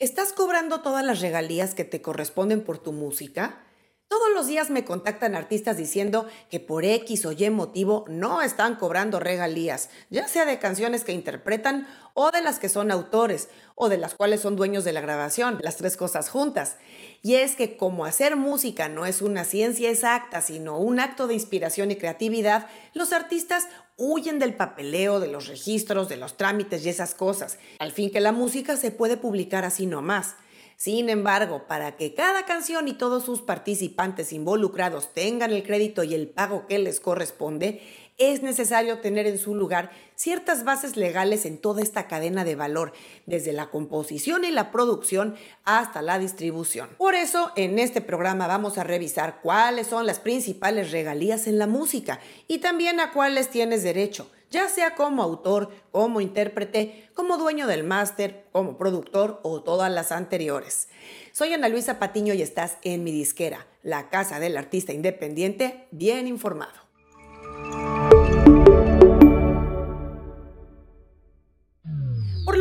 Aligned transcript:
¿Estás 0.00 0.32
cobrando 0.32 0.80
todas 0.80 1.04
las 1.04 1.20
regalías 1.20 1.74
que 1.74 1.84
te 1.84 2.00
corresponden 2.00 2.64
por 2.64 2.78
tu 2.78 2.90
música? 2.90 3.60
Todos 4.08 4.30
los 4.34 4.46
días 4.46 4.70
me 4.70 4.82
contactan 4.82 5.34
artistas 5.34 5.76
diciendo 5.76 6.26
que 6.48 6.58
por 6.58 6.86
X 6.86 7.26
o 7.26 7.32
Y 7.32 7.50
motivo 7.50 8.06
no 8.08 8.40
están 8.40 8.76
cobrando 8.76 9.20
regalías, 9.20 9.90
ya 10.08 10.26
sea 10.26 10.46
de 10.46 10.58
canciones 10.58 11.04
que 11.04 11.12
interpretan 11.12 11.86
o 12.14 12.30
de 12.30 12.40
las 12.40 12.58
que 12.58 12.70
son 12.70 12.90
autores 12.90 13.50
o 13.74 13.90
de 13.90 13.98
las 13.98 14.14
cuales 14.14 14.40
son 14.40 14.56
dueños 14.56 14.84
de 14.84 14.94
la 14.94 15.02
grabación, 15.02 15.58
las 15.60 15.76
tres 15.76 15.98
cosas 15.98 16.30
juntas. 16.30 16.78
Y 17.20 17.34
es 17.34 17.54
que 17.54 17.76
como 17.76 18.06
hacer 18.06 18.36
música 18.36 18.88
no 18.88 19.04
es 19.04 19.20
una 19.20 19.44
ciencia 19.44 19.90
exacta, 19.90 20.40
sino 20.40 20.78
un 20.78 20.98
acto 20.98 21.26
de 21.26 21.34
inspiración 21.34 21.90
y 21.90 21.96
creatividad, 21.96 22.68
los 22.94 23.12
artistas 23.12 23.68
huyen 24.00 24.38
del 24.38 24.54
papeleo, 24.54 25.20
de 25.20 25.28
los 25.28 25.46
registros, 25.46 26.08
de 26.08 26.16
los 26.16 26.38
trámites 26.38 26.84
y 26.84 26.88
esas 26.88 27.14
cosas, 27.14 27.58
al 27.78 27.92
fin 27.92 28.10
que 28.10 28.20
la 28.20 28.32
música 28.32 28.76
se 28.76 28.90
puede 28.90 29.18
publicar 29.18 29.64
así 29.64 29.86
nomás. 29.86 30.36
Sin 30.76 31.10
embargo, 31.10 31.66
para 31.68 31.98
que 31.98 32.14
cada 32.14 32.46
canción 32.46 32.88
y 32.88 32.94
todos 32.94 33.22
sus 33.22 33.42
participantes 33.42 34.32
involucrados 34.32 35.12
tengan 35.12 35.52
el 35.52 35.62
crédito 35.62 36.02
y 36.02 36.14
el 36.14 36.28
pago 36.28 36.66
que 36.66 36.78
les 36.78 37.00
corresponde, 37.00 37.82
es 38.16 38.42
necesario 38.42 39.00
tener 39.00 39.26
en 39.26 39.38
su 39.38 39.54
lugar 39.54 39.90
ciertas 40.20 40.64
bases 40.64 40.98
legales 40.98 41.46
en 41.46 41.56
toda 41.56 41.80
esta 41.80 42.06
cadena 42.06 42.44
de 42.44 42.54
valor, 42.54 42.92
desde 43.24 43.54
la 43.54 43.70
composición 43.70 44.44
y 44.44 44.50
la 44.50 44.70
producción 44.70 45.34
hasta 45.64 46.02
la 46.02 46.18
distribución. 46.18 46.90
Por 46.98 47.14
eso, 47.14 47.52
en 47.56 47.78
este 47.78 48.02
programa 48.02 48.46
vamos 48.46 48.76
a 48.76 48.84
revisar 48.84 49.40
cuáles 49.40 49.86
son 49.86 50.04
las 50.04 50.20
principales 50.20 50.90
regalías 50.90 51.46
en 51.46 51.58
la 51.58 51.66
música 51.66 52.20
y 52.48 52.58
también 52.58 53.00
a 53.00 53.12
cuáles 53.12 53.48
tienes 53.48 53.82
derecho 53.82 54.30
ya 54.50 54.68
sea 54.68 54.96
como 54.96 55.22
autor, 55.22 55.70
como 55.92 56.20
intérprete, 56.20 57.08
como 57.14 57.38
dueño 57.38 57.68
del 57.68 57.84
máster, 57.84 58.46
como 58.50 58.76
productor 58.76 59.38
o 59.44 59.62
todas 59.62 59.92
las 59.92 60.10
anteriores. 60.10 60.88
Soy 61.30 61.52
Ana 61.52 61.68
Luisa 61.68 62.00
Patiño 62.00 62.34
y 62.34 62.42
estás 62.42 62.76
en 62.82 63.04
mi 63.04 63.12
disquera, 63.12 63.68
la 63.84 64.10
casa 64.10 64.40
del 64.40 64.56
artista 64.56 64.92
independiente, 64.92 65.86
bien 65.92 66.26
informado. 66.26 66.89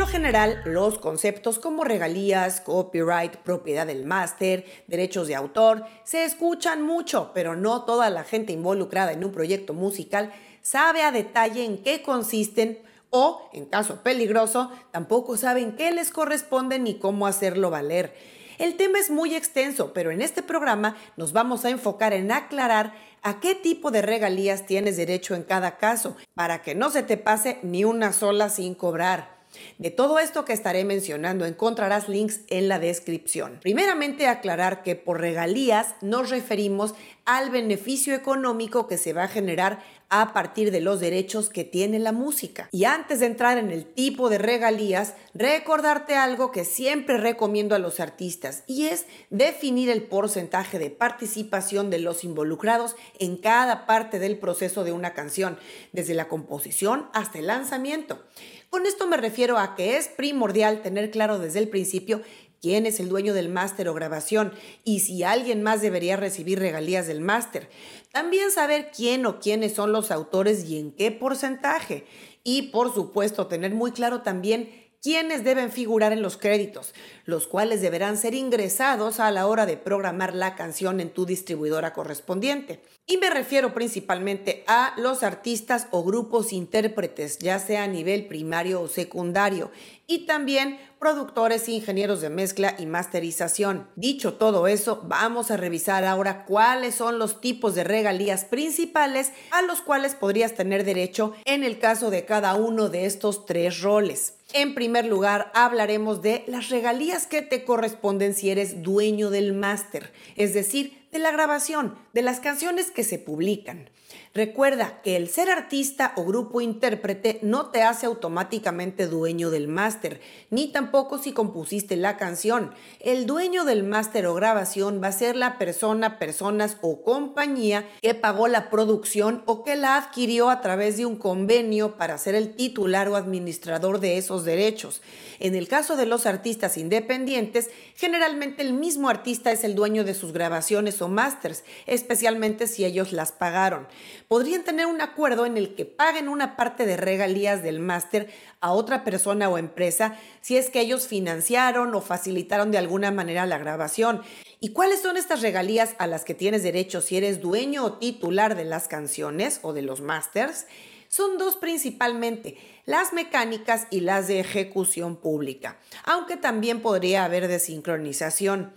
General, 0.09 0.61
los 0.65 0.97
conceptos 0.97 1.59
como 1.59 1.83
regalías, 1.83 2.61
copyright, 2.61 3.35
propiedad 3.37 3.85
del 3.85 4.05
máster, 4.05 4.65
derechos 4.87 5.27
de 5.27 5.35
autor, 5.35 5.85
se 6.03 6.25
escuchan 6.25 6.81
mucho, 6.81 7.31
pero 7.35 7.55
no 7.55 7.83
toda 7.83 8.09
la 8.09 8.23
gente 8.23 8.51
involucrada 8.51 9.11
en 9.11 9.23
un 9.23 9.31
proyecto 9.31 9.75
musical 9.75 10.33
sabe 10.63 11.03
a 11.03 11.11
detalle 11.11 11.63
en 11.63 11.77
qué 11.83 12.01
consisten 12.01 12.79
o, 13.11 13.49
en 13.53 13.65
caso 13.65 14.01
peligroso, 14.01 14.71
tampoco 14.91 15.37
saben 15.37 15.75
qué 15.75 15.91
les 15.91 16.09
corresponde 16.09 16.79
ni 16.79 16.97
cómo 16.97 17.27
hacerlo 17.27 17.69
valer. 17.69 18.15
El 18.57 18.77
tema 18.77 18.97
es 18.97 19.11
muy 19.11 19.35
extenso, 19.35 19.93
pero 19.93 20.09
en 20.09 20.23
este 20.23 20.41
programa 20.41 20.97
nos 21.17 21.33
vamos 21.33 21.65
a 21.65 21.69
enfocar 21.69 22.13
en 22.13 22.31
aclarar 22.31 22.93
a 23.21 23.39
qué 23.39 23.53
tipo 23.53 23.91
de 23.91 24.01
regalías 24.01 24.65
tienes 24.65 24.97
derecho 24.97 25.35
en 25.35 25.43
cada 25.43 25.77
caso, 25.77 26.17
para 26.33 26.63
que 26.63 26.73
no 26.73 26.89
se 26.89 27.03
te 27.03 27.17
pase 27.17 27.59
ni 27.61 27.83
una 27.83 28.11
sola 28.11 28.49
sin 28.49 28.73
cobrar. 28.73 29.38
De 29.77 29.91
todo 29.91 30.19
esto 30.19 30.45
que 30.45 30.53
estaré 30.53 30.85
mencionando 30.85 31.45
encontrarás 31.45 32.09
links 32.09 32.41
en 32.49 32.67
la 32.67 32.79
descripción. 32.79 33.59
Primeramente 33.61 34.27
aclarar 34.27 34.83
que 34.83 34.95
por 34.95 35.19
regalías 35.19 35.95
nos 36.01 36.29
referimos 36.29 36.93
al 37.25 37.49
beneficio 37.49 38.15
económico 38.15 38.87
que 38.87 38.97
se 38.97 39.13
va 39.13 39.23
a 39.23 39.27
generar 39.27 39.79
a 40.09 40.33
partir 40.33 40.71
de 40.71 40.81
los 40.81 40.99
derechos 40.99 41.49
que 41.49 41.63
tiene 41.63 41.99
la 41.99 42.11
música. 42.11 42.67
Y 42.71 42.85
antes 42.85 43.19
de 43.19 43.27
entrar 43.27 43.59
en 43.59 43.69
el 43.69 43.85
tipo 43.85 44.29
de 44.29 44.39
regalías, 44.39 45.13
recordarte 45.35 46.15
algo 46.15 46.51
que 46.51 46.65
siempre 46.65 47.17
recomiendo 47.17 47.75
a 47.75 47.79
los 47.79 47.99
artistas 47.99 48.63
y 48.65 48.87
es 48.87 49.05
definir 49.29 49.89
el 49.89 50.03
porcentaje 50.03 50.79
de 50.79 50.89
participación 50.89 51.91
de 51.91 51.99
los 51.99 52.23
involucrados 52.23 52.95
en 53.19 53.37
cada 53.37 53.85
parte 53.85 54.17
del 54.17 54.39
proceso 54.39 54.83
de 54.83 54.91
una 54.91 55.13
canción, 55.13 55.59
desde 55.91 56.15
la 56.15 56.27
composición 56.27 57.07
hasta 57.13 57.37
el 57.37 57.47
lanzamiento. 57.47 58.23
Con 58.69 58.85
esto 58.85 59.07
me 59.07 59.17
refiero 59.17 59.57
a 59.57 59.75
que 59.75 59.97
es 59.97 60.07
primordial 60.07 60.83
tener 60.83 61.09
claro 61.09 61.39
desde 61.39 61.57
el 61.57 61.69
principio 61.69 62.21
quién 62.61 62.85
es 62.85 62.99
el 62.99 63.09
dueño 63.09 63.33
del 63.33 63.49
máster 63.49 63.89
o 63.89 63.95
grabación 63.95 64.53
y 64.83 64.99
si 64.99 65.23
alguien 65.23 65.63
más 65.63 65.81
debería 65.81 66.17
recibir 66.17 66.59
regalías 66.59 67.07
del 67.07 67.21
máster. 67.21 67.67
También 68.11 68.51
saber 68.51 68.91
quién 68.95 69.25
o 69.25 69.39
quiénes 69.39 69.73
son 69.73 69.91
los 69.91 70.11
autores 70.11 70.65
y 70.65 70.77
en 70.77 70.91
qué 70.91 71.09
porcentaje. 71.09 72.05
Y 72.43 72.69
por 72.69 72.93
supuesto 72.93 73.47
tener 73.47 73.73
muy 73.73 73.91
claro 73.91 74.21
también 74.21 74.88
quiénes 75.01 75.43
deben 75.43 75.71
figurar 75.71 76.11
en 76.11 76.21
los 76.21 76.37
créditos, 76.37 76.93
los 77.25 77.47
cuales 77.47 77.81
deberán 77.81 78.17
ser 78.17 78.33
ingresados 78.33 79.19
a 79.19 79.31
la 79.31 79.47
hora 79.47 79.65
de 79.65 79.77
programar 79.77 80.33
la 80.33 80.55
canción 80.55 80.99
en 80.99 81.09
tu 81.09 81.25
distribuidora 81.25 81.93
correspondiente. 81.93 82.81
Y 83.07 83.17
me 83.17 83.29
refiero 83.29 83.73
principalmente 83.73 84.63
a 84.67 84.93
los 84.97 85.23
artistas 85.23 85.87
o 85.91 86.03
grupos 86.03 86.53
intérpretes, 86.53 87.39
ya 87.39 87.57
sea 87.57 87.83
a 87.83 87.87
nivel 87.87 88.27
primario 88.27 88.81
o 88.81 88.87
secundario, 88.87 89.71
y 90.05 90.25
también 90.25 90.79
productores 90.99 91.69
ingenieros 91.69 92.21
de 92.21 92.29
mezcla 92.29 92.75
y 92.77 92.85
masterización. 92.85 93.87
Dicho 93.95 94.33
todo 94.33 94.67
eso, 94.67 95.01
vamos 95.05 95.49
a 95.49 95.57
revisar 95.57 96.03
ahora 96.03 96.45
cuáles 96.45 96.95
son 96.95 97.19
los 97.19 97.41
tipos 97.41 97.73
de 97.73 97.83
regalías 97.83 98.45
principales 98.45 99.31
a 99.51 99.61
los 99.61 99.81
cuales 99.81 100.15
podrías 100.15 100.53
tener 100.53 100.83
derecho 100.83 101.33
en 101.45 101.63
el 101.63 101.79
caso 101.79 102.09
de 102.11 102.25
cada 102.25 102.55
uno 102.55 102.89
de 102.89 103.05
estos 103.05 103.45
tres 103.45 103.81
roles. 103.81 104.38
En 104.53 104.73
primer 104.73 105.05
lugar, 105.05 105.51
hablaremos 105.53 106.23
de 106.23 106.43
las 106.47 106.69
regalías 106.69 107.27
que 107.27 107.43
te 107.43 107.63
corresponden 107.63 108.33
si 108.33 108.49
eres 108.49 108.81
dueño 108.81 109.29
del 109.29 109.53
máster, 109.53 110.11
es 110.35 110.55
decir, 110.55 111.07
de 111.11 111.19
la 111.19 111.29
grabación, 111.31 111.95
de 112.13 112.23
las 112.23 112.39
canciones 112.39 112.89
que 112.89 113.03
se 113.03 113.19
publican. 113.19 113.89
Recuerda 114.35 115.01
que 115.01 115.15
el 115.15 115.27
ser 115.27 115.49
artista 115.49 116.13
o 116.15 116.23
grupo 116.23 116.61
intérprete 116.61 117.39
no 117.41 117.71
te 117.71 117.81
hace 117.81 118.05
automáticamente 118.05 119.07
dueño 119.07 119.49
del 119.49 119.67
máster, 119.67 120.21
ni 120.51 120.71
tampoco 120.71 121.17
si 121.17 121.31
compusiste 121.31 121.95
la 121.95 122.15
canción. 122.15 122.71
El 122.99 123.25
dueño 123.25 123.65
del 123.65 123.81
máster 123.81 124.27
o 124.27 124.35
grabación 124.35 125.01
va 125.01 125.07
a 125.07 125.13
ser 125.13 125.35
la 125.35 125.57
persona, 125.57 126.19
personas 126.19 126.77
o 126.81 127.01
compañía 127.01 127.89
que 128.03 128.13
pagó 128.13 128.47
la 128.47 128.69
producción 128.69 129.41
o 129.47 129.63
que 129.63 129.75
la 129.75 129.97
adquirió 129.97 130.51
a 130.51 130.61
través 130.61 130.97
de 130.97 131.07
un 131.07 131.15
convenio 131.15 131.97
para 131.97 132.19
ser 132.19 132.35
el 132.35 132.55
titular 132.55 133.09
o 133.09 133.15
administrador 133.15 133.99
de 133.99 134.19
esos 134.19 134.45
derechos. 134.45 135.01
En 135.39 135.55
el 135.55 135.67
caso 135.67 135.95
de 135.95 136.05
los 136.05 136.27
artistas 136.27 136.77
independientes, 136.77 137.71
generalmente 137.95 138.61
el 138.61 138.73
mismo 138.73 139.09
artista 139.09 139.51
es 139.51 139.63
el 139.63 139.73
dueño 139.73 140.03
de 140.03 140.13
sus 140.13 140.33
grabaciones 140.33 141.01
o 141.01 141.07
másters, 141.07 141.63
especialmente 141.87 142.67
si 142.67 142.85
ellos 142.85 143.11
las 143.11 143.31
pagaron 143.31 143.87
podrían 144.29 144.63
tener 144.63 144.85
un 144.85 145.01
acuerdo 145.01 145.47
en 145.47 145.57
el 145.57 145.73
que 145.73 145.85
paguen 145.85 146.29
una 146.29 146.55
parte 146.55 146.85
de 146.85 146.95
regalías 146.95 147.63
del 147.63 147.79
máster 147.79 148.29
a 148.61 148.71
otra 148.71 149.03
persona 149.03 149.49
o 149.49 149.57
empresa 149.57 150.17
si 150.39 150.55
es 150.55 150.69
que 150.69 150.81
ellos 150.81 151.07
financiaron 151.07 151.95
o 151.95 151.99
facilitaron 151.99 152.69
de 152.69 152.77
alguna 152.77 153.09
manera 153.09 153.47
la 153.47 153.57
grabación. 153.57 154.21
¿Y 154.59 154.69
cuáles 154.69 155.01
son 155.01 155.17
estas 155.17 155.41
regalías 155.41 155.95
a 155.97 156.05
las 156.05 156.25
que 156.25 156.35
tienes 156.35 156.61
derecho 156.61 157.01
si 157.01 157.17
eres 157.17 157.41
dueño 157.41 157.83
o 157.83 157.93
titular 157.93 158.55
de 158.55 158.65
las 158.65 158.87
canciones 158.87 159.61
o 159.63 159.73
de 159.73 159.81
los 159.81 160.01
másters? 160.01 160.67
Son 161.07 161.39
dos 161.39 161.55
principalmente, 161.55 162.55
las 162.85 163.13
mecánicas 163.13 163.87
y 163.89 164.01
las 164.01 164.27
de 164.27 164.41
ejecución 164.41 165.15
pública, 165.15 165.79
aunque 166.03 166.37
también 166.37 166.83
podría 166.83 167.25
haber 167.25 167.47
desincronización. 167.47 168.73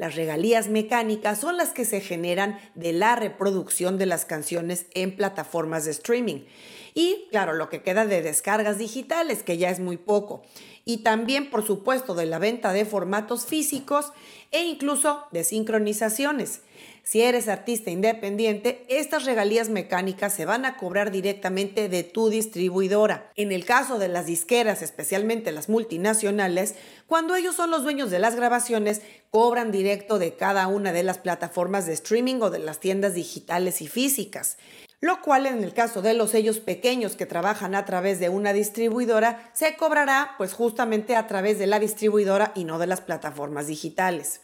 Las 0.00 0.14
regalías 0.14 0.68
mecánicas 0.70 1.40
son 1.40 1.58
las 1.58 1.74
que 1.74 1.84
se 1.84 2.00
generan 2.00 2.58
de 2.74 2.94
la 2.94 3.16
reproducción 3.16 3.98
de 3.98 4.06
las 4.06 4.24
canciones 4.24 4.86
en 4.94 5.14
plataformas 5.14 5.84
de 5.84 5.90
streaming. 5.90 6.46
Y 6.94 7.26
claro, 7.30 7.52
lo 7.52 7.68
que 7.68 7.82
queda 7.82 8.06
de 8.06 8.22
descargas 8.22 8.78
digitales, 8.78 9.42
que 9.42 9.58
ya 9.58 9.68
es 9.68 9.78
muy 9.78 9.98
poco. 9.98 10.40
Y 10.86 11.02
también, 11.02 11.50
por 11.50 11.66
supuesto, 11.66 12.14
de 12.14 12.24
la 12.24 12.38
venta 12.38 12.72
de 12.72 12.86
formatos 12.86 13.44
físicos 13.44 14.14
e 14.52 14.64
incluso 14.64 15.24
de 15.32 15.44
sincronizaciones. 15.44 16.62
Si 17.02 17.22
eres 17.22 17.48
artista 17.48 17.90
independiente, 17.90 18.84
estas 18.88 19.24
regalías 19.24 19.68
mecánicas 19.68 20.32
se 20.34 20.44
van 20.44 20.64
a 20.64 20.76
cobrar 20.76 21.10
directamente 21.10 21.88
de 21.88 22.04
tu 22.04 22.28
distribuidora. 22.28 23.30
En 23.36 23.52
el 23.52 23.64
caso 23.64 23.98
de 23.98 24.08
las 24.08 24.26
disqueras, 24.26 24.82
especialmente 24.82 25.52
las 25.52 25.68
multinacionales, 25.68 26.74
cuando 27.06 27.34
ellos 27.34 27.56
son 27.56 27.70
los 27.70 27.82
dueños 27.82 28.10
de 28.10 28.18
las 28.18 28.36
grabaciones, 28.36 29.02
cobran 29.30 29.72
directo 29.72 30.18
de 30.18 30.34
cada 30.34 30.66
una 30.68 30.92
de 30.92 31.02
las 31.02 31.18
plataformas 31.18 31.86
de 31.86 31.94
streaming 31.94 32.40
o 32.40 32.50
de 32.50 32.58
las 32.58 32.80
tiendas 32.80 33.14
digitales 33.14 33.82
y 33.82 33.88
físicas 33.88 34.56
lo 35.00 35.22
cual 35.22 35.46
en 35.46 35.64
el 35.64 35.72
caso 35.72 36.02
de 36.02 36.14
los 36.14 36.30
sellos 36.30 36.60
pequeños 36.60 37.16
que 37.16 37.26
trabajan 37.26 37.74
a 37.74 37.86
través 37.86 38.20
de 38.20 38.28
una 38.28 38.52
distribuidora 38.52 39.50
se 39.54 39.76
cobrará 39.76 40.34
pues 40.36 40.52
justamente 40.52 41.16
a 41.16 41.26
través 41.26 41.58
de 41.58 41.66
la 41.66 41.78
distribuidora 41.78 42.52
y 42.54 42.64
no 42.64 42.78
de 42.78 42.86
las 42.86 43.00
plataformas 43.00 43.66
digitales. 43.66 44.42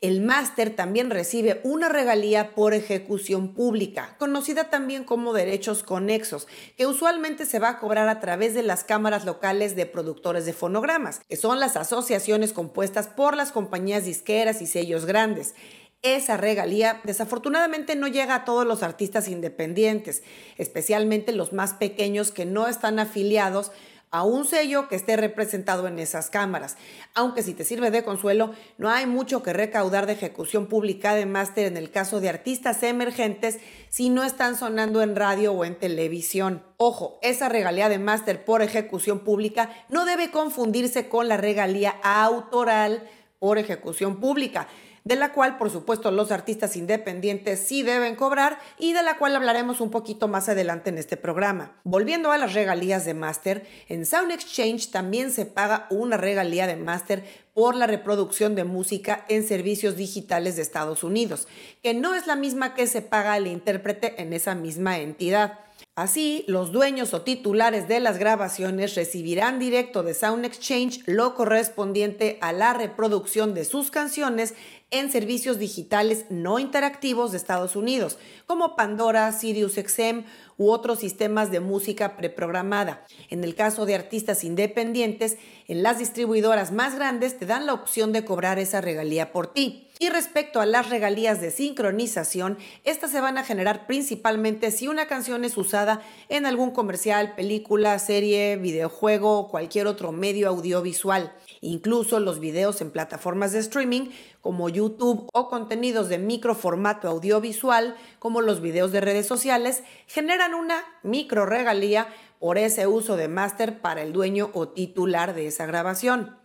El 0.00 0.22
máster 0.22 0.74
también 0.74 1.10
recibe 1.10 1.60
una 1.62 1.90
regalía 1.90 2.54
por 2.54 2.72
ejecución 2.72 3.52
pública, 3.52 4.16
conocida 4.18 4.70
también 4.70 5.04
como 5.04 5.34
derechos 5.34 5.82
conexos, 5.82 6.48
que 6.78 6.86
usualmente 6.86 7.44
se 7.44 7.58
va 7.58 7.68
a 7.68 7.78
cobrar 7.78 8.08
a 8.08 8.18
través 8.18 8.54
de 8.54 8.62
las 8.62 8.82
cámaras 8.82 9.26
locales 9.26 9.76
de 9.76 9.84
productores 9.84 10.46
de 10.46 10.54
fonogramas, 10.54 11.20
que 11.28 11.36
son 11.36 11.60
las 11.60 11.76
asociaciones 11.76 12.54
compuestas 12.54 13.08
por 13.08 13.36
las 13.36 13.52
compañías 13.52 14.06
disqueras 14.06 14.62
y 14.62 14.66
sellos 14.66 15.04
grandes. 15.04 15.54
Esa 16.00 16.38
regalía 16.38 17.02
desafortunadamente 17.04 17.94
no 17.94 18.08
llega 18.08 18.36
a 18.36 18.44
todos 18.46 18.66
los 18.66 18.82
artistas 18.82 19.28
independientes, 19.28 20.22
especialmente 20.56 21.32
los 21.32 21.52
más 21.52 21.74
pequeños 21.74 22.32
que 22.32 22.46
no 22.46 22.68
están 22.68 22.98
afiliados 23.00 23.70
a 24.10 24.24
un 24.24 24.44
sello 24.44 24.88
que 24.88 24.96
esté 24.96 25.16
representado 25.16 25.86
en 25.86 25.98
esas 25.98 26.30
cámaras. 26.30 26.76
Aunque 27.14 27.42
si 27.42 27.54
te 27.54 27.64
sirve 27.64 27.90
de 27.90 28.02
consuelo, 28.02 28.52
no 28.76 28.90
hay 28.90 29.06
mucho 29.06 29.42
que 29.42 29.52
recaudar 29.52 30.06
de 30.06 30.14
ejecución 30.14 30.66
pública 30.66 31.14
de 31.14 31.26
máster 31.26 31.66
en 31.66 31.76
el 31.76 31.90
caso 31.90 32.20
de 32.20 32.28
artistas 32.28 32.82
emergentes 32.82 33.58
si 33.88 34.10
no 34.10 34.24
están 34.24 34.56
sonando 34.56 35.02
en 35.02 35.14
radio 35.14 35.52
o 35.52 35.64
en 35.64 35.78
televisión. 35.78 36.62
Ojo, 36.76 37.18
esa 37.22 37.48
regalía 37.48 37.88
de 37.88 37.98
máster 37.98 38.44
por 38.44 38.62
ejecución 38.62 39.20
pública 39.20 39.70
no 39.88 40.04
debe 40.04 40.30
confundirse 40.30 41.08
con 41.08 41.28
la 41.28 41.36
regalía 41.36 41.90
autoral 42.02 43.08
por 43.38 43.58
ejecución 43.58 44.20
pública 44.20 44.68
de 45.04 45.16
la 45.16 45.32
cual 45.32 45.58
por 45.58 45.70
supuesto 45.70 46.10
los 46.10 46.30
artistas 46.30 46.76
independientes 46.76 47.60
sí 47.60 47.82
deben 47.82 48.16
cobrar 48.16 48.58
y 48.78 48.92
de 48.92 49.02
la 49.02 49.18
cual 49.18 49.36
hablaremos 49.36 49.80
un 49.80 49.90
poquito 49.90 50.28
más 50.28 50.48
adelante 50.48 50.90
en 50.90 50.98
este 50.98 51.16
programa. 51.16 51.72
Volviendo 51.84 52.32
a 52.32 52.38
las 52.38 52.54
regalías 52.54 53.04
de 53.04 53.14
máster, 53.14 53.66
en 53.88 54.06
Sound 54.06 54.32
Exchange 54.32 54.90
también 54.90 55.30
se 55.30 55.46
paga 55.46 55.86
una 55.90 56.16
regalía 56.16 56.66
de 56.66 56.76
máster 56.76 57.24
por 57.54 57.74
la 57.74 57.86
reproducción 57.86 58.54
de 58.54 58.64
música 58.64 59.24
en 59.28 59.46
servicios 59.46 59.96
digitales 59.96 60.56
de 60.56 60.62
Estados 60.62 61.04
Unidos, 61.04 61.48
que 61.82 61.94
no 61.94 62.14
es 62.14 62.26
la 62.26 62.36
misma 62.36 62.74
que 62.74 62.86
se 62.86 63.02
paga 63.02 63.34
al 63.34 63.46
intérprete 63.46 64.20
en 64.22 64.32
esa 64.32 64.54
misma 64.54 64.98
entidad. 64.98 65.58
Así, 65.96 66.44
los 66.46 66.72
dueños 66.72 67.12
o 67.14 67.22
titulares 67.22 67.88
de 67.88 68.00
las 68.00 68.18
grabaciones 68.18 68.94
recibirán 68.94 69.58
directo 69.58 70.02
de 70.02 70.14
Sound 70.14 70.44
Exchange 70.44 71.02
lo 71.06 71.34
correspondiente 71.34 72.38
a 72.40 72.52
la 72.52 72.72
reproducción 72.72 73.54
de 73.54 73.64
sus 73.64 73.90
canciones 73.90 74.54
en 74.90 75.10
servicios 75.12 75.58
digitales 75.58 76.26
no 76.30 76.58
interactivos 76.58 77.30
de 77.30 77.36
Estados 77.36 77.76
Unidos, 77.76 78.18
como 78.46 78.76
Pandora, 78.76 79.30
SiriusXM 79.32 80.24
u 80.58 80.70
otros 80.70 80.98
sistemas 80.98 81.50
de 81.50 81.60
música 81.60 82.16
preprogramada. 82.16 83.06
En 83.28 83.44
el 83.44 83.54
caso 83.54 83.86
de 83.86 83.94
artistas 83.94 84.44
independientes, 84.44 85.38
en 85.68 85.82
las 85.82 85.98
distribuidoras 85.98 86.72
más 86.72 86.96
grandes 86.96 87.38
te 87.38 87.46
dan 87.46 87.66
la 87.66 87.74
opción 87.74 88.12
de 88.12 88.24
cobrar 88.24 88.58
esa 88.58 88.80
regalía 88.80 89.32
por 89.32 89.52
ti. 89.52 89.86
Y 89.98 90.08
respecto 90.08 90.60
a 90.60 90.66
las 90.66 90.88
regalías 90.88 91.40
de 91.42 91.50
sincronización, 91.50 92.58
estas 92.84 93.10
se 93.10 93.20
van 93.20 93.36
a 93.36 93.44
generar 93.44 93.86
principalmente 93.86 94.70
si 94.70 94.88
una 94.88 95.06
canción 95.06 95.44
es 95.44 95.56
usada 95.58 96.00
en 96.28 96.46
algún 96.46 96.70
comercial, 96.70 97.34
película, 97.34 97.98
serie, 97.98 98.56
videojuego 98.56 99.38
o 99.38 99.48
cualquier 99.48 99.86
otro 99.86 100.10
medio 100.10 100.48
audiovisual. 100.48 101.34
Incluso 101.60 102.20
los 102.20 102.40
videos 102.40 102.80
en 102.80 102.90
plataformas 102.90 103.52
de 103.52 103.58
streaming 103.58 104.08
como 104.40 104.68
YouTube 104.68 105.28
o 105.32 105.48
contenidos 105.48 106.08
de 106.08 106.18
microformato 106.18 107.08
audiovisual 107.08 107.96
como 108.18 108.40
los 108.40 108.62
videos 108.62 108.92
de 108.92 109.02
redes 109.02 109.26
sociales 109.26 109.82
generan 110.06 110.54
una 110.54 110.82
micro 111.02 111.44
regalía 111.44 112.08
por 112.38 112.56
ese 112.56 112.86
uso 112.86 113.16
de 113.16 113.28
máster 113.28 113.80
para 113.80 114.02
el 114.02 114.14
dueño 114.14 114.50
o 114.54 114.68
titular 114.68 115.34
de 115.34 115.46
esa 115.46 115.66
grabación. 115.66 116.39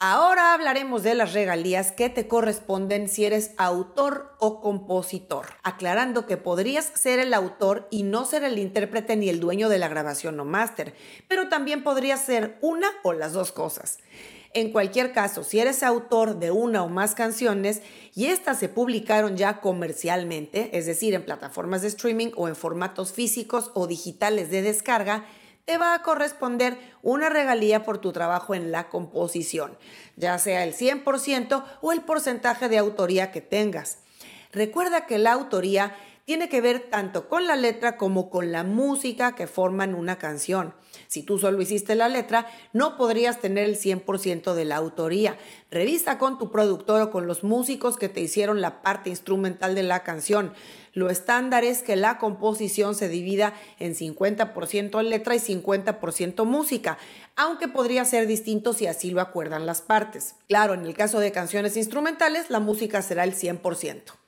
Ahora 0.00 0.54
hablaremos 0.54 1.02
de 1.02 1.16
las 1.16 1.32
regalías 1.32 1.90
que 1.90 2.08
te 2.08 2.28
corresponden 2.28 3.08
si 3.08 3.24
eres 3.24 3.50
autor 3.56 4.32
o 4.38 4.60
compositor, 4.60 5.46
aclarando 5.64 6.24
que 6.24 6.36
podrías 6.36 6.84
ser 6.94 7.18
el 7.18 7.34
autor 7.34 7.88
y 7.90 8.04
no 8.04 8.24
ser 8.24 8.44
el 8.44 8.60
intérprete 8.60 9.16
ni 9.16 9.28
el 9.28 9.40
dueño 9.40 9.68
de 9.68 9.78
la 9.78 9.88
grabación 9.88 10.38
o 10.38 10.44
máster, 10.44 10.94
pero 11.26 11.48
también 11.48 11.82
podrías 11.82 12.24
ser 12.24 12.58
una 12.60 12.86
o 13.02 13.12
las 13.12 13.32
dos 13.32 13.50
cosas. 13.50 13.98
En 14.54 14.70
cualquier 14.70 15.12
caso, 15.12 15.42
si 15.42 15.58
eres 15.58 15.82
autor 15.82 16.38
de 16.38 16.52
una 16.52 16.84
o 16.84 16.88
más 16.88 17.16
canciones 17.16 17.82
y 18.14 18.26
estas 18.26 18.60
se 18.60 18.68
publicaron 18.68 19.36
ya 19.36 19.60
comercialmente, 19.60 20.78
es 20.78 20.86
decir, 20.86 21.14
en 21.14 21.24
plataformas 21.24 21.82
de 21.82 21.88
streaming 21.88 22.30
o 22.36 22.46
en 22.46 22.54
formatos 22.54 23.12
físicos 23.12 23.72
o 23.74 23.88
digitales 23.88 24.48
de 24.48 24.62
descarga, 24.62 25.26
te 25.68 25.76
va 25.76 25.92
a 25.92 26.00
corresponder 26.00 26.78
una 27.02 27.28
regalía 27.28 27.82
por 27.82 27.98
tu 27.98 28.10
trabajo 28.10 28.54
en 28.54 28.72
la 28.72 28.88
composición, 28.88 29.76
ya 30.16 30.38
sea 30.38 30.64
el 30.64 30.72
100% 30.72 31.62
o 31.82 31.92
el 31.92 32.00
porcentaje 32.00 32.70
de 32.70 32.78
autoría 32.78 33.30
que 33.32 33.42
tengas. 33.42 33.98
Recuerda 34.50 35.04
que 35.04 35.18
la 35.18 35.32
autoría 35.32 35.94
tiene 36.28 36.50
que 36.50 36.60
ver 36.60 36.90
tanto 36.90 37.26
con 37.26 37.46
la 37.46 37.56
letra 37.56 37.96
como 37.96 38.28
con 38.28 38.52
la 38.52 38.62
música 38.62 39.34
que 39.34 39.46
forman 39.46 39.94
una 39.94 40.18
canción. 40.18 40.74
Si 41.06 41.22
tú 41.22 41.38
solo 41.38 41.62
hiciste 41.62 41.94
la 41.94 42.10
letra, 42.10 42.46
no 42.74 42.98
podrías 42.98 43.40
tener 43.40 43.64
el 43.64 43.78
100% 43.78 44.52
de 44.52 44.66
la 44.66 44.76
autoría. 44.76 45.38
Revisa 45.70 46.18
con 46.18 46.36
tu 46.36 46.50
productor 46.50 47.00
o 47.00 47.10
con 47.10 47.26
los 47.26 47.44
músicos 47.44 47.96
que 47.96 48.10
te 48.10 48.20
hicieron 48.20 48.60
la 48.60 48.82
parte 48.82 49.08
instrumental 49.08 49.74
de 49.74 49.84
la 49.84 50.02
canción. 50.02 50.52
Lo 50.92 51.08
estándar 51.08 51.64
es 51.64 51.80
que 51.80 51.96
la 51.96 52.18
composición 52.18 52.94
se 52.94 53.08
divida 53.08 53.54
en 53.78 53.94
50% 53.94 55.02
letra 55.02 55.34
y 55.34 55.38
50% 55.38 56.44
música, 56.44 56.98
aunque 57.36 57.68
podría 57.68 58.04
ser 58.04 58.26
distinto 58.26 58.74
si 58.74 58.86
así 58.86 59.12
lo 59.12 59.22
acuerdan 59.22 59.64
las 59.64 59.80
partes. 59.80 60.34
Claro, 60.46 60.74
en 60.74 60.84
el 60.84 60.92
caso 60.92 61.20
de 61.20 61.32
canciones 61.32 61.78
instrumentales, 61.78 62.50
la 62.50 62.60
música 62.60 63.00
será 63.00 63.24
el 63.24 63.34
100%. 63.34 64.18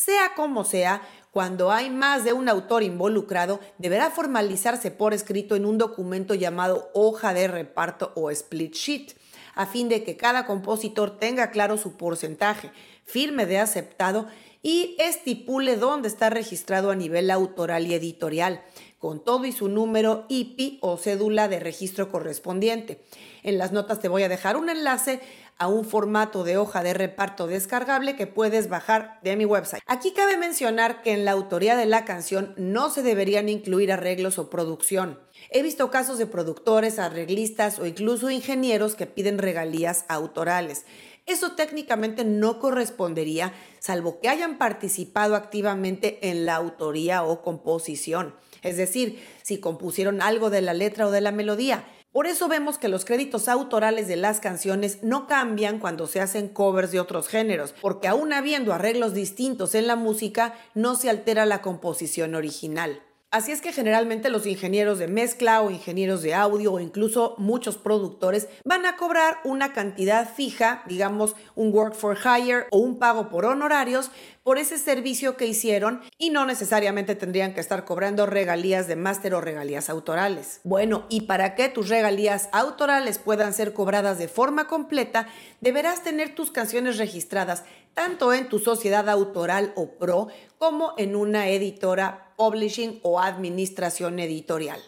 Sea 0.00 0.32
como 0.34 0.64
sea, 0.64 1.02
cuando 1.30 1.70
hay 1.70 1.90
más 1.90 2.24
de 2.24 2.32
un 2.32 2.48
autor 2.48 2.82
involucrado, 2.82 3.60
deberá 3.78 4.10
formalizarse 4.10 4.90
por 4.90 5.14
escrito 5.14 5.54
en 5.54 5.64
un 5.64 5.78
documento 5.78 6.34
llamado 6.34 6.90
hoja 6.92 7.32
de 7.32 7.46
reparto 7.46 8.12
o 8.16 8.30
split 8.30 8.74
sheet, 8.74 9.14
a 9.54 9.66
fin 9.66 9.88
de 9.88 10.02
que 10.02 10.16
cada 10.16 10.46
compositor 10.46 11.18
tenga 11.18 11.50
claro 11.50 11.76
su 11.76 11.96
porcentaje, 11.96 12.72
firme 13.04 13.46
de 13.46 13.58
aceptado 13.58 14.26
y 14.62 14.96
estipule 14.98 15.76
dónde 15.76 16.08
está 16.08 16.30
registrado 16.30 16.90
a 16.90 16.96
nivel 16.96 17.30
autoral 17.30 17.86
y 17.86 17.94
editorial, 17.94 18.62
con 18.98 19.24
todo 19.24 19.46
y 19.46 19.52
su 19.52 19.68
número 19.68 20.26
IPI 20.28 20.78
o 20.82 20.98
cédula 20.98 21.48
de 21.48 21.60
registro 21.60 22.10
correspondiente. 22.10 23.02
En 23.42 23.56
las 23.56 23.72
notas 23.72 24.00
te 24.00 24.08
voy 24.08 24.24
a 24.24 24.28
dejar 24.28 24.56
un 24.56 24.68
enlace 24.68 25.20
a 25.60 25.68
un 25.68 25.84
formato 25.84 26.42
de 26.42 26.56
hoja 26.56 26.82
de 26.82 26.94
reparto 26.94 27.46
descargable 27.46 28.16
que 28.16 28.26
puedes 28.26 28.70
bajar 28.70 29.20
de 29.22 29.36
mi 29.36 29.44
website. 29.44 29.82
Aquí 29.86 30.12
cabe 30.12 30.38
mencionar 30.38 31.02
que 31.02 31.12
en 31.12 31.26
la 31.26 31.32
autoría 31.32 31.76
de 31.76 31.84
la 31.84 32.06
canción 32.06 32.54
no 32.56 32.88
se 32.88 33.02
deberían 33.02 33.50
incluir 33.50 33.92
arreglos 33.92 34.38
o 34.38 34.48
producción. 34.48 35.20
He 35.50 35.62
visto 35.62 35.90
casos 35.90 36.16
de 36.16 36.26
productores, 36.26 36.98
arreglistas 36.98 37.78
o 37.78 37.84
incluso 37.84 38.30
ingenieros 38.30 38.94
que 38.94 39.04
piden 39.04 39.36
regalías 39.36 40.06
autorales. 40.08 40.86
Eso 41.26 41.52
técnicamente 41.52 42.24
no 42.24 42.58
correspondería, 42.58 43.52
salvo 43.80 44.18
que 44.18 44.30
hayan 44.30 44.56
participado 44.56 45.36
activamente 45.36 46.30
en 46.30 46.46
la 46.46 46.56
autoría 46.56 47.22
o 47.22 47.42
composición. 47.42 48.34
Es 48.62 48.78
decir, 48.78 49.22
si 49.42 49.58
compusieron 49.58 50.22
algo 50.22 50.48
de 50.48 50.62
la 50.62 50.72
letra 50.72 51.06
o 51.06 51.10
de 51.10 51.20
la 51.20 51.32
melodía. 51.32 51.84
Por 52.12 52.26
eso 52.26 52.48
vemos 52.48 52.76
que 52.76 52.88
los 52.88 53.04
créditos 53.04 53.46
autorales 53.46 54.08
de 54.08 54.16
las 54.16 54.40
canciones 54.40 55.04
no 55.04 55.28
cambian 55.28 55.78
cuando 55.78 56.08
se 56.08 56.20
hacen 56.20 56.48
covers 56.48 56.90
de 56.90 56.98
otros 56.98 57.28
géneros, 57.28 57.72
porque 57.80 58.08
aún 58.08 58.32
habiendo 58.32 58.72
arreglos 58.72 59.14
distintos 59.14 59.76
en 59.76 59.86
la 59.86 59.94
música, 59.94 60.54
no 60.74 60.96
se 60.96 61.08
altera 61.08 61.46
la 61.46 61.62
composición 61.62 62.34
original. 62.34 63.00
Así 63.32 63.52
es 63.52 63.60
que 63.60 63.72
generalmente 63.72 64.28
los 64.28 64.44
ingenieros 64.44 64.98
de 64.98 65.06
mezcla 65.06 65.62
o 65.62 65.70
ingenieros 65.70 66.20
de 66.22 66.34
audio 66.34 66.72
o 66.72 66.80
incluso 66.80 67.36
muchos 67.38 67.78
productores 67.78 68.48
van 68.64 68.86
a 68.86 68.96
cobrar 68.96 69.38
una 69.44 69.72
cantidad 69.72 70.28
fija, 70.34 70.82
digamos 70.88 71.36
un 71.54 71.72
work 71.72 71.94
for 71.94 72.18
hire 72.18 72.66
o 72.72 72.78
un 72.78 72.98
pago 72.98 73.28
por 73.28 73.44
honorarios 73.44 74.10
por 74.42 74.58
ese 74.58 74.78
servicio 74.78 75.36
que 75.36 75.46
hicieron 75.46 76.00
y 76.18 76.30
no 76.30 76.44
necesariamente 76.44 77.14
tendrían 77.14 77.54
que 77.54 77.60
estar 77.60 77.84
cobrando 77.84 78.26
regalías 78.26 78.88
de 78.88 78.96
máster 78.96 79.32
o 79.34 79.40
regalías 79.40 79.88
autorales. 79.90 80.60
Bueno, 80.64 81.06
y 81.08 81.22
para 81.22 81.54
que 81.54 81.68
tus 81.68 81.88
regalías 81.88 82.48
autorales 82.50 83.20
puedan 83.20 83.52
ser 83.52 83.72
cobradas 83.74 84.18
de 84.18 84.26
forma 84.26 84.66
completa, 84.66 85.28
deberás 85.60 86.02
tener 86.02 86.34
tus 86.34 86.50
canciones 86.50 86.98
registradas 86.98 87.62
tanto 87.94 88.32
en 88.32 88.48
tu 88.48 88.58
sociedad 88.58 89.08
autoral 89.08 89.72
o 89.76 89.92
pro 89.92 90.28
como 90.58 90.94
en 90.98 91.16
una 91.16 91.48
editora 91.48 92.32
publishing 92.36 93.00
o 93.02 93.20
administración 93.20 94.18
editorial. 94.18 94.80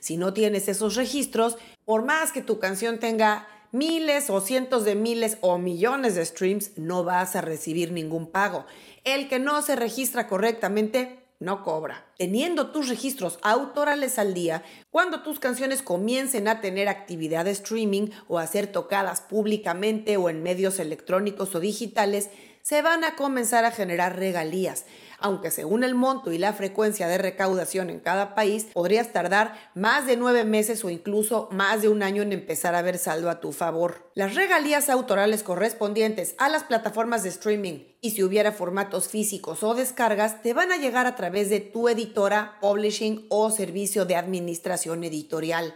Si 0.00 0.16
no 0.16 0.32
tienes 0.32 0.68
esos 0.68 0.94
registros, 0.94 1.56
por 1.84 2.04
más 2.04 2.32
que 2.32 2.42
tu 2.42 2.58
canción 2.58 2.98
tenga 2.98 3.48
miles 3.72 4.30
o 4.30 4.40
cientos 4.40 4.84
de 4.84 4.94
miles 4.94 5.38
o 5.40 5.58
millones 5.58 6.14
de 6.14 6.24
streams, 6.24 6.78
no 6.78 7.04
vas 7.04 7.36
a 7.36 7.40
recibir 7.40 7.92
ningún 7.92 8.26
pago. 8.26 8.64
El 9.04 9.28
que 9.28 9.38
no 9.38 9.62
se 9.62 9.76
registra 9.76 10.28
correctamente 10.28 11.25
no 11.38 11.62
cobra. 11.62 12.06
Teniendo 12.18 12.70
tus 12.70 12.88
registros 12.88 13.38
autorales 13.42 14.18
al 14.18 14.34
día, 14.34 14.62
cuando 14.90 15.22
tus 15.22 15.38
canciones 15.38 15.82
comiencen 15.82 16.48
a 16.48 16.60
tener 16.60 16.88
actividad 16.88 17.44
de 17.44 17.50
streaming 17.52 18.08
o 18.28 18.38
a 18.38 18.46
ser 18.46 18.66
tocadas 18.66 19.20
públicamente 19.20 20.16
o 20.16 20.28
en 20.28 20.42
medios 20.42 20.78
electrónicos 20.78 21.54
o 21.54 21.60
digitales, 21.60 22.30
se 22.62 22.82
van 22.82 23.04
a 23.04 23.14
comenzar 23.14 23.64
a 23.64 23.70
generar 23.70 24.16
regalías, 24.16 24.86
aunque 25.18 25.50
según 25.50 25.84
el 25.84 25.94
monto 25.94 26.32
y 26.32 26.38
la 26.38 26.52
frecuencia 26.52 27.08
de 27.08 27.18
recaudación 27.18 27.90
en 27.90 28.00
cada 28.00 28.34
país, 28.34 28.66
podrías 28.72 29.12
tardar 29.12 29.54
más 29.74 30.06
de 30.06 30.16
nueve 30.16 30.44
meses 30.44 30.84
o 30.84 30.90
incluso 30.90 31.48
más 31.50 31.82
de 31.82 31.88
un 31.88 32.02
año 32.02 32.22
en 32.22 32.32
empezar 32.32 32.74
a 32.74 32.82
ver 32.82 32.98
saldo 32.98 33.30
a 33.30 33.40
tu 33.40 33.52
favor. 33.52 34.10
Las 34.14 34.34
regalías 34.34 34.88
autorales 34.88 35.42
correspondientes 35.42 36.34
a 36.38 36.48
las 36.48 36.64
plataformas 36.64 37.22
de 37.22 37.30
streaming 37.30 37.80
y 38.00 38.10
si 38.10 38.22
hubiera 38.22 38.52
formatos 38.52 39.08
físicos 39.08 39.62
o 39.62 39.74
descargas, 39.74 40.42
te 40.42 40.52
van 40.52 40.72
a 40.72 40.76
llegar 40.76 41.06
a 41.06 41.16
través 41.16 41.50
de 41.50 41.60
tu 41.60 41.88
editora, 41.88 42.58
publishing 42.60 43.26
o 43.28 43.50
servicio 43.50 44.04
de 44.04 44.16
administración 44.16 45.04
editorial. 45.04 45.74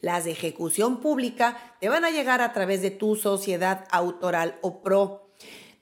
Las 0.00 0.24
de 0.24 0.30
ejecución 0.32 1.00
pública 1.00 1.74
te 1.80 1.88
van 1.88 2.04
a 2.04 2.10
llegar 2.10 2.40
a 2.40 2.52
través 2.52 2.82
de 2.82 2.90
tu 2.90 3.16
sociedad 3.16 3.86
autoral 3.90 4.58
o 4.62 4.80
pro. 4.80 5.27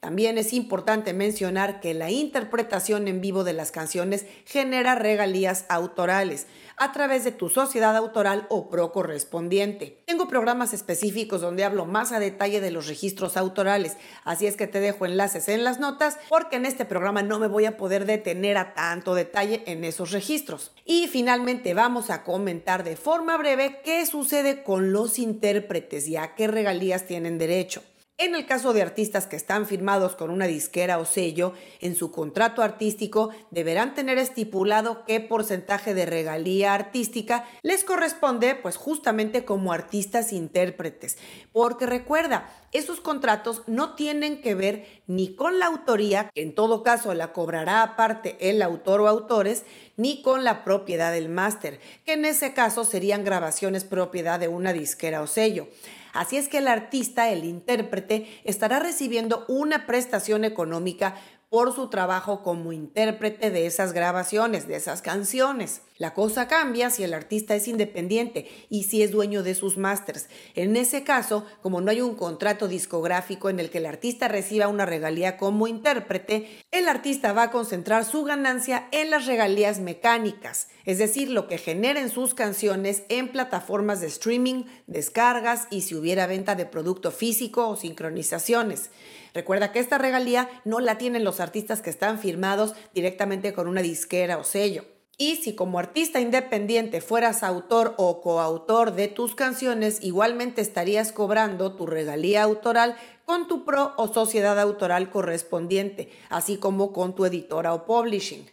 También 0.07 0.39
es 0.39 0.53
importante 0.53 1.13
mencionar 1.15 1.81
que 1.81 1.93
la 1.93 2.13
interpretación 2.13 3.09
en 3.09 3.21
vivo 3.21 3.43
de 3.43 3.53
las 3.53 3.73
canciones 3.73 4.25
genera 4.45 4.95
regalías 4.95 5.67
autorales 5.69 6.47
a 6.77 6.93
través 6.93 7.25
de 7.25 7.33
tu 7.33 7.49
sociedad 7.49 7.97
autoral 7.97 8.47
o 8.49 8.71
pro 8.71 8.93
correspondiente. 8.93 10.05
Tengo 10.07 10.29
programas 10.29 10.73
específicos 10.73 11.41
donde 11.41 11.65
hablo 11.65 11.87
más 11.87 12.13
a 12.13 12.21
detalle 12.21 12.61
de 12.61 12.71
los 12.71 12.87
registros 12.87 13.37
autorales, 13.37 13.97
así 14.23 14.47
es 14.47 14.57
que 14.57 14.69
te 14.69 14.79
dejo 14.79 15.07
enlaces 15.07 15.49
en 15.49 15.65
las 15.65 15.81
notas 15.81 16.19
porque 16.29 16.55
en 16.55 16.67
este 16.67 16.85
programa 16.85 17.25
no 17.25 17.41
me 17.41 17.49
voy 17.49 17.65
a 17.65 17.77
poder 17.77 18.07
detener 18.07 18.59
a 18.59 18.75
tanto 18.75 19.13
detalle 19.13 19.65
en 19.67 19.83
esos 19.83 20.13
registros. 20.13 20.71
Y 20.85 21.09
finalmente 21.09 21.75
vamos 21.75 22.11
a 22.11 22.23
comentar 22.23 22.85
de 22.85 22.95
forma 22.95 23.37
breve 23.39 23.81
qué 23.85 24.07
sucede 24.07 24.63
con 24.63 24.93
los 24.93 25.19
intérpretes 25.19 26.07
y 26.07 26.15
a 26.15 26.37
qué 26.37 26.47
regalías 26.47 27.07
tienen 27.07 27.39
derecho. 27.39 27.83
En 28.19 28.35
el 28.35 28.47
caso 28.47 28.73
de 28.73 28.81
artistas 28.81 29.27
que 29.27 29.37
están 29.37 29.67
firmados 29.67 30.17
con 30.17 30.31
una 30.31 30.47
disquera 30.47 30.97
o 30.97 31.05
sello, 31.05 31.53
en 31.83 31.95
su 31.95 32.11
contrato 32.11 32.63
artístico 32.63 33.29
deberán 33.51 33.95
tener 33.95 34.17
estipulado 34.17 35.05
qué 35.05 35.21
porcentaje 35.21 35.93
de 35.93 36.07
regalía 36.07 36.73
artística 36.73 37.45
les 37.61 37.85
corresponde, 37.85 38.55
pues 38.55 38.79
justamente 38.79 39.45
como 39.45 39.71
artistas 39.71 40.33
intérpretes. 40.33 41.19
Porque 41.53 41.85
recuerda, 41.85 42.49
esos 42.73 43.01
contratos 43.01 43.65
no 43.67 43.95
tienen 43.97 44.41
que 44.41 44.55
ver 44.55 44.87
ni 45.07 45.35
con 45.35 45.59
la 45.59 45.67
autoría, 45.67 46.31
que 46.35 46.41
en 46.41 46.55
todo 46.55 46.83
caso 46.83 47.13
la 47.13 47.35
cobrará 47.35 47.83
aparte 47.83 48.39
el 48.41 48.63
autor 48.63 49.03
o 49.03 49.09
autores, 49.09 49.65
ni 49.99 50.23
con 50.23 50.43
la 50.43 50.65
propiedad 50.65 51.13
del 51.13 51.29
máster, 51.29 51.81
que 52.07 52.15
en 52.15 52.25
ese 52.25 52.55
caso 52.55 52.85
serían 52.85 53.25
grabaciones 53.25 53.85
propiedad 53.85 54.41
de 54.41 54.49
una 54.49 54.73
disquera 54.73 55.21
o 55.21 55.27
sello. 55.27 55.69
Así 56.17 56.37
es 56.37 56.49
que 56.49 56.59
el 56.59 56.69
artista, 56.69 57.29
el 57.29 57.45
intérprete, 57.45 58.27
estará 58.45 58.79
recibiendo 58.79 59.45
una 59.49 59.87
prestación 59.87 60.45
económica 60.45 61.15
por 61.49 61.75
su 61.75 61.89
trabajo 61.89 62.43
como 62.43 62.73
intérprete 62.73 63.51
de 63.51 63.67
esas 63.67 63.93
grabaciones, 63.93 64.67
de 64.67 64.77
esas 64.77 65.03
canciones. 65.03 65.83
La 65.99 66.13
cosa 66.13 66.47
cambia 66.47 66.91
si 66.91 67.05
el 67.05 67.15
artista 67.15 67.55
es 67.55 67.69
independiente 67.69 68.47
y 68.69 68.85
si 68.85 69.03
es 69.03 69.13
dueño 69.13 69.43
de 69.43 69.55
sus 69.55 69.79
másters. 69.79 70.29
En 70.55 70.77
ese 70.77 71.05
caso, 71.05 71.47
como 71.63 71.81
no 71.81 71.91
hay 71.91 72.03
un 72.03 72.17
contrato 72.17 72.69
discográfico 72.69 73.49
en 73.49 73.61
el 73.61 73.71
que 73.71 73.79
el 73.79 73.87
artista 73.87 74.29
reciba 74.29 74.69
una 74.69 74.85
regalía 74.85 75.39
como 75.39 75.67
intérprete, 75.67 76.65
el 76.71 76.89
artista 76.89 77.33
va 77.33 77.45
a 77.45 77.51
concentrar 77.51 78.05
su 78.05 78.25
ganancia 78.25 78.89
en 78.93 79.09
las 79.09 79.25
regalías 79.25 79.81
mecánicas, 79.81 80.69
es 80.85 80.99
decir, 80.99 81.31
lo 81.31 81.49
que 81.49 81.57
generen 81.57 82.11
sus 82.11 82.35
canciones 82.35 83.05
en 83.09 83.29
plataformas 83.33 84.03
de 84.03 84.09
streaming, 84.09 84.65
descargas 84.87 85.67
y 85.71 85.81
si 85.81 85.95
hubiera 85.95 86.27
venta 86.27 86.55
de 86.57 86.67
producto 86.67 87.11
físico 87.11 87.69
o 87.69 87.77
sincronizaciones. 87.77 88.91
Recuerda 89.33 89.73
que 89.73 89.79
esta 89.79 89.97
regalía 89.97 90.51
no 90.65 90.81
la 90.81 90.99
tienen 90.99 91.25
los 91.25 91.41
artistas 91.41 91.81
que 91.81 91.91
están 91.91 92.19
firmados 92.19 92.75
directamente 92.93 93.55
con 93.55 93.67
una 93.67 93.81
disquera 93.81 94.37
o 94.37 94.45
sello. 94.45 94.96
Y 95.19 95.37
si 95.37 95.55
como 95.55 95.79
artista 95.79 96.21
independiente 96.21 97.01
fueras 97.01 97.43
autor 97.43 97.95
o 97.97 98.21
coautor 98.21 98.93
de 98.93 99.09
tus 99.09 99.35
canciones, 99.35 99.99
igualmente 100.03 100.61
estarías 100.61 101.11
cobrando 101.11 101.75
tu 101.75 101.87
regalía 101.87 102.43
autoral 102.43 102.97
con 103.25 103.49
tu 103.49 103.65
pro 103.65 103.95
o 103.97 104.13
sociedad 104.13 104.61
autoral 104.61 105.09
correspondiente, 105.09 106.11
así 106.29 106.59
como 106.59 106.93
con 106.93 107.15
tu 107.15 107.25
editora 107.25 107.73
o 107.73 107.87
publishing. 107.87 108.47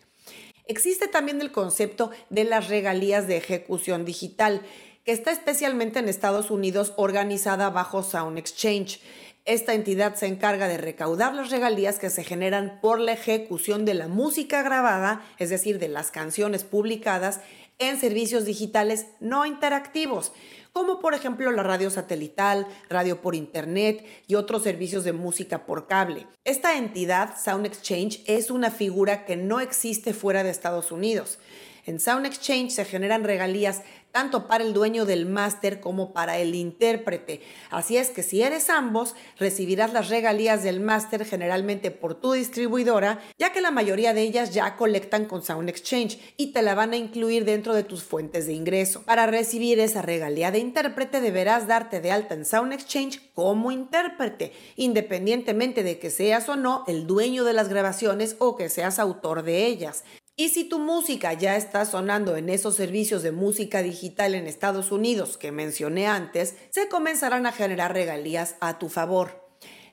Existe 0.66 1.10
también 1.10 1.42
el 1.42 1.52
concepto 1.52 2.12
de 2.30 2.46
las 2.46 2.70
regalías 2.70 3.28
de 3.28 3.36
ejecución 3.36 4.06
digital, 4.06 4.62
que 5.04 5.12
está 5.12 5.34
especialmente 5.34 6.00
en 6.00 6.08
Estados 6.08 6.50
Unidos 6.50 6.94
organizada 6.96 7.70
bajo 7.72 8.04
Sound 8.04 8.38
Exchange. 8.38 9.02
Esta 9.46 9.74
entidad 9.74 10.16
se 10.16 10.28
encarga 10.28 10.70
de 10.70 10.78
recaudar 10.78 11.36
las 11.36 11.50
regalías 11.50 12.00
que 12.00 12.10
se 12.10 12.24
generan 12.24 12.80
por 12.82 12.98
la 12.98 13.12
ejecución 13.12 13.84
de 13.84 13.94
la 13.94 14.08
música 14.08 14.64
grabada, 14.64 15.22
es 15.38 15.50
decir, 15.50 15.80
de 15.80 15.90
las 15.90 16.12
canciones 16.12 16.64
publicadas 16.64 17.42
en 17.78 18.00
servicios 18.00 18.46
digitales 18.46 19.08
no 19.20 19.46
interactivos, 19.46 20.32
como 20.72 21.02
por 21.02 21.14
ejemplo 21.14 21.52
la 21.52 21.62
radio 21.62 21.90
satelital, 21.90 22.68
radio 22.88 23.20
por 23.20 23.36
internet 23.36 24.06
y 24.28 24.36
otros 24.36 24.64
servicios 24.64 25.04
de 25.04 25.12
música 25.12 25.66
por 25.66 25.88
cable. 25.88 26.26
Esta 26.46 26.78
entidad, 26.78 27.36
Sound 27.38 27.66
Exchange, 27.66 28.24
es 28.28 28.50
una 28.50 28.72
figura 28.72 29.26
que 29.26 29.36
no 29.36 29.60
existe 29.60 30.14
fuera 30.14 30.46
de 30.46 30.52
Estados 30.52 30.90
Unidos. 30.90 31.38
En 31.86 32.00
Sound 32.00 32.26
Exchange 32.26 32.72
se 32.72 32.86
generan 32.86 33.24
regalías 33.24 33.82
tanto 34.14 34.48
para 34.48 34.64
el 34.64 34.74
dueño 34.74 35.06
del 35.06 35.26
máster 35.26 35.82
como 35.82 36.14
para 36.14 36.38
el 36.38 36.54
intérprete. 36.54 37.42
Así 37.72 37.98
es 37.98 38.12
que 38.12 38.22
si 38.22 38.44
eres 38.44 38.70
ambos, 38.70 39.16
recibirás 39.40 39.92
las 39.92 40.10
regalías 40.10 40.64
del 40.64 40.80
máster 40.80 41.26
generalmente 41.26 41.90
por 41.90 42.14
tu 42.14 42.34
distribuidora, 42.34 43.20
ya 43.40 43.52
que 43.52 43.60
la 43.60 43.72
mayoría 43.72 44.14
de 44.14 44.22
ellas 44.22 44.54
ya 44.54 44.76
colectan 44.76 45.26
con 45.26 45.44
Sound 45.44 45.68
Exchange 45.68 46.20
y 46.38 46.54
te 46.54 46.62
la 46.62 46.76
van 46.76 46.94
a 46.94 46.98
incluir 46.98 47.44
dentro 47.44 47.74
de 47.74 47.84
tus 47.84 48.04
fuentes 48.04 48.46
de 48.46 48.54
ingreso. 48.54 49.02
Para 49.02 49.26
recibir 49.26 49.80
esa 49.80 50.04
regalía 50.04 50.52
de 50.52 50.60
intérprete 50.60 51.20
deberás 51.20 51.68
darte 51.68 52.00
de 52.00 52.12
alta 52.12 52.36
en 52.36 52.46
Sound 52.46 52.72
Exchange 52.72 53.20
como 53.34 53.72
intérprete, 53.72 54.54
independientemente 54.76 55.82
de 55.82 55.98
que 55.98 56.12
seas 56.12 56.48
o 56.50 56.56
no 56.56 56.84
el 56.88 57.08
dueño 57.08 57.44
de 57.44 57.54
las 57.54 57.68
grabaciones 57.68 58.36
o 58.38 58.56
que 58.56 58.70
seas 58.70 59.00
autor 59.00 59.42
de 59.42 59.66
ellas. 59.66 60.04
Y 60.36 60.50
si 60.50 60.64
tu 60.64 60.80
música 60.80 61.34
ya 61.34 61.56
está 61.58 61.86
sonando 61.86 62.36
en 62.36 62.50
esos 62.50 62.76
servicios 62.76 63.22
de 63.22 63.32
música 63.32 63.84
digital 63.84 64.34
en 64.34 64.48
Estados 64.48 64.92
Unidos 64.92 65.38
que 65.38 65.52
mencioné 65.52 66.08
antes, 66.08 66.56
se 66.72 66.90
comenzarán 66.90 67.46
a 67.46 67.52
generar 67.52 67.94
regalías 67.94 68.56
a 68.60 68.80
tu 68.80 68.90
favor. 68.90 69.44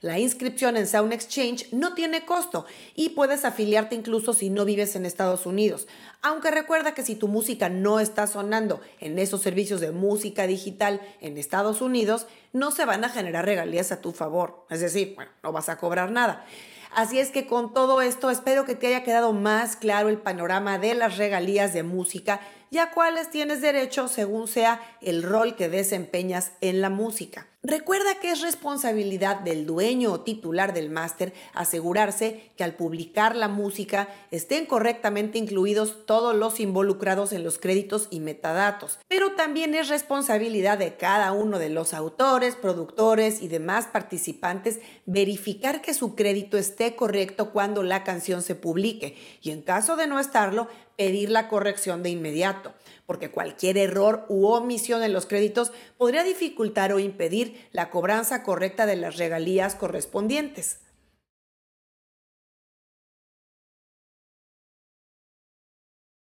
La 0.01 0.19
inscripción 0.19 0.79
en 0.79 0.87
Sound 0.87 1.13
Exchange 1.13 1.71
no 1.73 1.93
tiene 1.93 2.25
costo 2.25 2.65
y 2.95 3.11
puedes 3.11 3.45
afiliarte 3.45 3.95
incluso 3.95 4.33
si 4.33 4.49
no 4.49 4.65
vives 4.65 4.97
en 4.97 5.05
Estados 5.05 5.45
Unidos. 5.45 5.87
Aunque 6.23 6.51
recuerda 6.51 6.95
que 6.95 7.03
si 7.03 7.17
tu 7.17 7.29
música 7.29 7.69
no 7.69 8.01
está 8.01 8.27
sonando 8.27 8.81
en 8.99 9.19
esos 9.19 9.43
servicios 9.43 9.83
de 9.83 9.93
música 9.93 10.47
digital 10.47 11.03
en 11.21 11.37
Estados 11.37 11.83
Unidos, 11.83 12.27
no 12.55 12.71
se 12.71 12.87
van 12.87 13.05
a 13.05 13.11
generar 13.11 13.45
regalías 13.45 13.93
a 13.93 14.01
tu 14.01 14.13
favor. 14.13 14.65
Es 14.71 14.81
decir, 14.81 15.13
bueno, 15.17 15.33
no 15.43 15.53
vas 15.53 15.69
a 15.69 15.77
cobrar 15.77 16.11
nada. 16.11 16.47
Así 16.93 17.21
es 17.21 17.31
que 17.31 17.47
con 17.47 17.73
todo 17.73 18.03
esto 18.03 18.31
espero 18.31 18.65
que 18.65 18.75
te 18.75 18.89
haya 18.89 19.05
quedado 19.05 19.33
más 19.33 19.77
claro 19.77 20.09
el 20.09 20.19
panorama 20.19 20.79
de 20.79 20.95
las 20.95 21.19
regalías 21.19 21.73
de 21.73 21.85
música 21.85 22.41
y 22.71 22.79
a 22.79 22.91
cuáles 22.91 23.31
tienes 23.31 23.61
derecho 23.61 24.09
según 24.09 24.49
sea 24.49 24.81
el 25.01 25.23
rol 25.23 25.55
que 25.55 25.69
desempeñas 25.69 26.53
en 26.61 26.81
la 26.81 26.91
música. 26.91 27.50
Recuerda 27.63 28.15
que 28.21 28.31
es 28.31 28.41
responsabilidad 28.41 29.41
del 29.41 29.67
dueño 29.67 30.13
o 30.13 30.21
titular 30.21 30.73
del 30.73 30.89
máster 30.89 31.35
asegurarse 31.53 32.53
que 32.57 32.65
al 32.65 32.75
publicar 32.75 33.37
la 33.37 33.49
música 33.49 34.09
estén 34.31 34.65
correctamente 34.65 35.37
incluidos 35.37 36.07
todos 36.07 36.35
los 36.35 36.59
involucrados 36.59 37.35
en 37.35 37.45
los 37.45 37.59
créditos 37.59 38.09
y 38.11 38.21
metadatos, 38.21 38.99
pero 39.09 39.33
también 39.33 39.75
es 39.75 39.91
responsabilidad 39.91 40.79
de 40.79 40.97
cada 40.97 41.33
uno 41.33 41.59
de 41.59 41.69
los 41.69 41.93
autores, 41.93 42.57
productores 42.57 43.43
y 43.43 43.49
demás 43.49 43.89
participantes 43.89 44.81
verificar 45.05 45.83
que 45.83 45.93
su 45.93 46.15
crédito 46.15 46.57
esté 46.57 46.97
correcto 46.97 47.51
cuando 47.51 47.83
la 47.83 48.05
canción 48.05 48.41
se 48.41 48.55
publique. 48.55 49.19
Y 49.43 49.51
en 49.51 49.61
caso 49.61 49.97
de 49.97 50.07
no 50.07 50.19
estarlo, 50.19 50.69
pedir 51.01 51.31
la 51.31 51.49
corrección 51.49 52.03
de 52.03 52.11
inmediato, 52.11 52.75
porque 53.07 53.31
cualquier 53.31 53.79
error 53.79 54.27
u 54.29 54.49
omisión 54.49 55.03
en 55.03 55.15
los 55.15 55.25
créditos 55.25 55.73
podría 55.97 56.25
dificultar 56.25 56.93
o 56.93 56.99
impedir 56.99 57.67
la 57.73 57.89
cobranza 57.89 58.43
correcta 58.43 58.85
de 58.85 58.97
las 58.97 59.17
regalías 59.17 59.75
correspondientes. 59.75 60.81